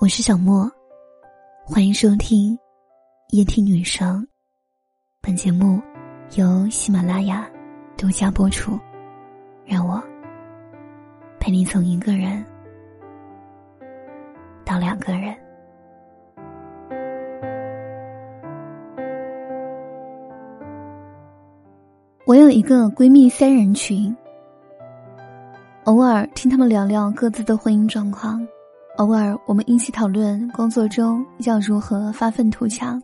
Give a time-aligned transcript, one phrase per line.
[0.00, 0.70] 我是小莫，
[1.64, 2.56] 欢迎收听
[3.30, 4.24] 夜听女生。
[5.20, 5.82] 本节目
[6.36, 7.50] 由喜马拉雅
[7.96, 8.78] 独家播出。
[9.66, 10.00] 让我
[11.40, 12.44] 陪你从一个人
[14.64, 15.36] 到两个人。
[22.24, 24.16] 我有一个闺蜜三人群，
[25.86, 28.46] 偶尔听他们聊聊各自的婚姻状况。
[28.98, 33.00] 偶尔，我们一起讨论工作中要如何发愤图强。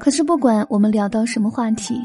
[0.00, 2.00] 可是，不管我们聊到什么话题，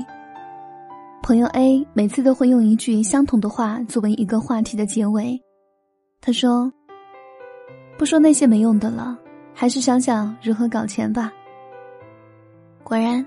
[1.24, 5.42] 朋友 A 每次都会用一句相同的话作为一个话题的结尾。
[6.20, 6.70] 他说
[7.98, 9.18] ：“不说那些没用的了，
[9.54, 11.32] 还是想想如何搞钱吧。”
[12.84, 13.26] 果然，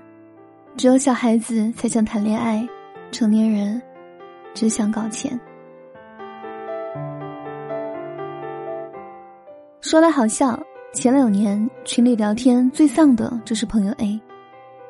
[0.77, 2.67] 只有小孩子才想谈恋爱，
[3.11, 3.81] 成年人
[4.53, 5.39] 只想搞钱。
[9.91, 10.57] 说来好笑，
[10.93, 14.17] 前两年群里聊天最丧的就是朋友 A，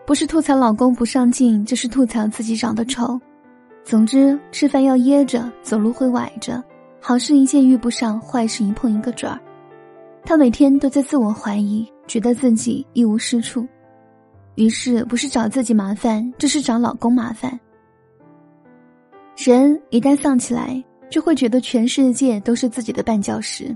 [0.05, 3.19] 不是吐槽老公不上进，就是吐槽自己长得丑。
[3.83, 6.63] 总之，吃饭要噎着，走路会崴着，
[6.99, 9.39] 好事一件遇不上，坏事一碰一个准儿。
[10.23, 13.67] 他每天都在自我怀疑，觉得自己一无是处，
[14.53, 17.59] 于是不是找自己麻烦，就是找老公麻烦。
[19.35, 20.79] 人一旦丧起来，
[21.09, 23.75] 就会觉得全世界都是自己的绊脚石。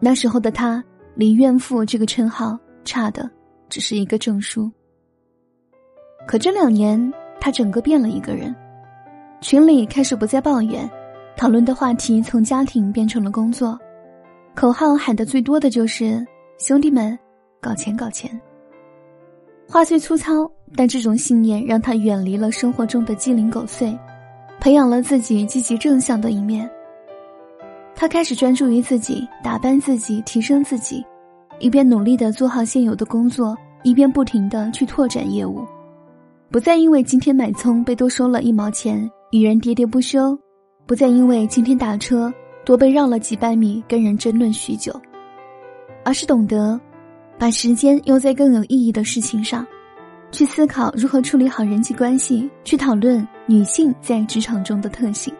[0.00, 0.82] 那时候的他，
[1.14, 3.30] 离怨妇这个称号差的
[3.68, 4.70] 只是一个证书。
[6.26, 8.54] 可这两年，他整个变了一个人，
[9.40, 10.88] 群里开始不再抱怨，
[11.36, 13.78] 讨论的话题从家庭变成了工作，
[14.54, 16.26] 口号喊的最多的就是
[16.58, 17.18] “兄弟们，
[17.60, 18.30] 搞钱搞钱”。
[19.68, 23.96] 话虽粗糙，但这种信念让他远离了生活中的鸡零狗碎，
[24.60, 26.68] 培养了自己积极正向的一面。
[28.00, 31.04] 他开始专注于自己，打扮自己，提升自己，
[31.58, 35.66] 一边努力的做好现有的工作，一边不停的去拓展业务，
[36.50, 40.34] 不再因为今天买葱被多收了一毛钱与人喋喋不休，
[40.86, 42.32] 不再因为今天打车
[42.64, 44.98] 多被绕了几百米跟人争论许久，
[46.02, 46.80] 而是懂得
[47.38, 49.66] 把时间用在更有意义的事情上，
[50.32, 55.30] 去思考如何处理好人际关系，去讨论女性在职场中的特性。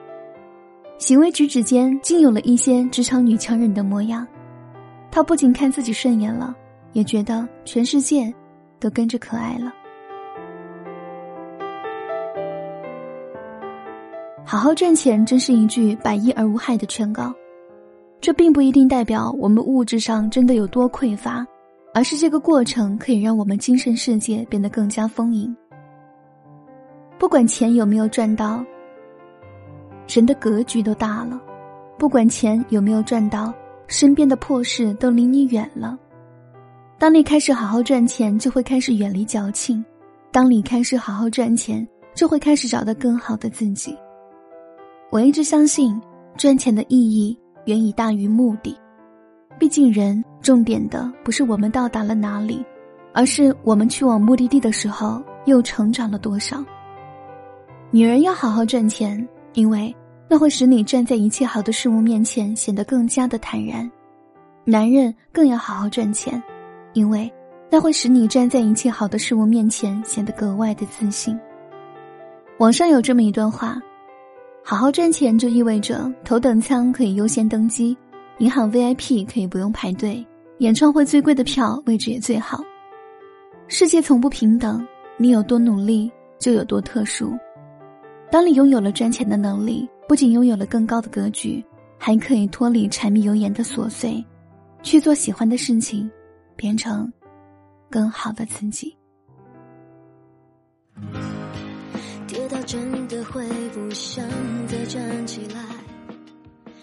[1.01, 4.27] 行为举止间竟有了一些职场女强人的模样，
[5.11, 6.55] 她不仅看自己顺眼了，
[6.93, 8.33] 也觉得全世界
[8.79, 9.73] 都跟着可爱了。
[14.45, 17.33] 好好赚钱真是一句百益而无害的劝告，
[18.21, 21.47] 这并不一定代表我们物质上真的有多匮乏，
[21.95, 25.57] 而是这个过程可以让我们精神世界变得更加丰盈。
[27.19, 28.63] 不管钱有没有赚到。
[30.11, 31.41] 人的格局都大了，
[31.97, 33.55] 不管钱有没有赚到，
[33.87, 35.97] 身边的破事都离你远了。
[36.99, 39.81] 当你开始好好赚钱，就会开始远离矫情；
[40.33, 43.97] 当你开始好好赚钱，就会开始找到更好的自己。
[45.11, 45.99] 我一直相信，
[46.37, 48.77] 赚钱的意义远已大于目的。
[49.61, 52.65] 毕竟，人重点的不是我们到达了哪里，
[53.15, 56.65] 而是我们去往目的地的时候又成长了多少。
[57.93, 59.95] 女人要好好赚钱，因为。
[60.33, 63.91] 那会使你站在一切好的事物面前显得更加的坦然，
[64.65, 66.41] 男人更要好好赚钱，
[66.93, 67.29] 因为
[67.69, 71.37] 那会使你站在一切好的事物面前显得格外的自信。
[72.59, 73.77] 网上有这么一段话：
[74.63, 77.99] 好好赚钱就意味着头等舱可以优先登机，
[78.39, 80.25] 银行 VIP 可以不用排队，
[80.59, 82.63] 演唱会最贵的票位置也最好。
[83.67, 84.87] 世界从不平等，
[85.17, 87.37] 你有多努力就有多特殊。
[88.31, 89.89] 当你拥有了赚钱的能力。
[90.09, 91.65] 不仅拥有了更高的格局，
[91.97, 94.25] 还可以脱离柴米油盐的琐碎，
[94.83, 96.11] 去做喜欢的事情，
[96.57, 97.09] 变成
[97.89, 98.93] 更好的自己。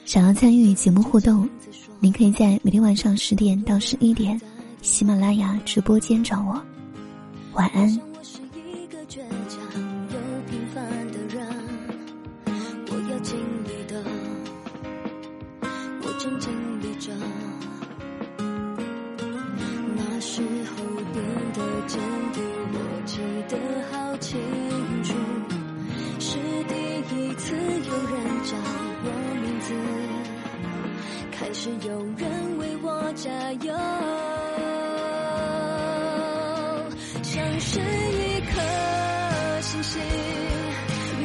[0.06, 1.50] 想要参与节目互动，
[2.00, 4.40] 您可以在每天晚上十点到十一点，
[4.82, 6.64] 喜马拉雅直播间找我。
[7.52, 8.00] 晚安。
[37.60, 40.02] 是一颗星星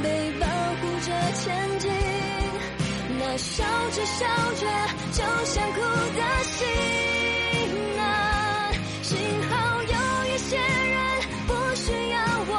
[0.02, 1.90] 被保护着前进。
[3.18, 4.66] 那笑着笑着
[5.12, 6.58] 就想哭的心
[7.98, 8.02] 啊
[9.02, 9.16] 幸
[9.48, 9.88] 好有
[10.34, 11.00] 一些人
[11.46, 12.18] 不需要
[12.48, 12.52] 我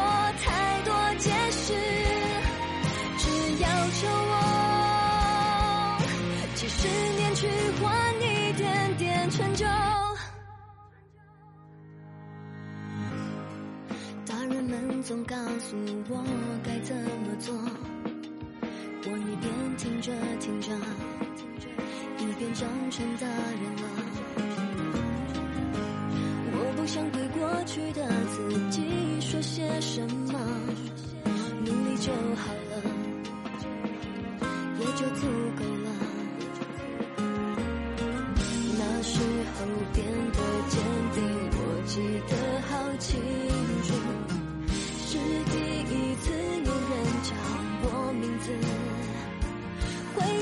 [0.44, 1.74] 太多解释
[3.18, 3.24] 只
[3.62, 3.68] 要
[4.00, 4.34] 求我
[6.56, 6.88] 几十
[7.18, 7.48] 年去
[7.82, 7.92] 换
[8.22, 9.66] 一点点成就。
[15.06, 15.76] 总告诉
[16.08, 16.24] 我
[16.64, 17.54] 该怎么做，
[19.04, 20.72] 我一边听着听着，
[22.20, 23.84] 一边长成大人了。
[26.54, 28.82] 我不想对过去的自己
[29.20, 30.00] 说些什
[30.32, 30.40] 么，
[31.66, 32.73] 努力就好了，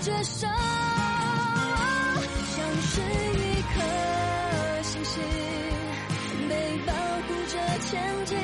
[0.01, 0.48] 着手，
[2.56, 3.75] 像是一颗
[4.81, 5.21] 星星，
[6.50, 6.53] 被
[6.88, 6.92] 保
[7.27, 7.53] 护着
[7.86, 8.36] 前进。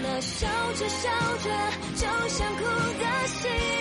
[0.00, 1.08] 那笑着笑
[1.42, 1.50] 着
[1.96, 2.62] 就想哭
[3.00, 3.77] 的心。